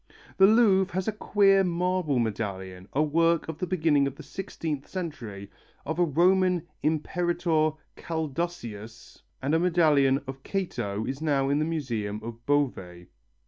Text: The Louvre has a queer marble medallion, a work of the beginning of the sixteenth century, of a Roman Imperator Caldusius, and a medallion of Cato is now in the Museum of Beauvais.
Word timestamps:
The 0.37 0.47
Louvre 0.47 0.95
has 0.95 1.07
a 1.07 1.11
queer 1.11 1.63
marble 1.63 2.17
medallion, 2.17 2.87
a 2.91 3.03
work 3.03 3.47
of 3.47 3.59
the 3.59 3.67
beginning 3.67 4.07
of 4.07 4.15
the 4.15 4.23
sixteenth 4.23 4.87
century, 4.87 5.51
of 5.85 5.99
a 5.99 6.03
Roman 6.03 6.63
Imperator 6.81 7.73
Caldusius, 7.95 9.21
and 9.43 9.53
a 9.53 9.59
medallion 9.59 10.23
of 10.25 10.41
Cato 10.41 11.05
is 11.05 11.21
now 11.21 11.49
in 11.49 11.59
the 11.59 11.65
Museum 11.65 12.19
of 12.23 12.43
Beauvais. 12.47 13.09